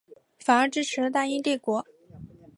[0.39, 1.85] 反而支持大英帝国。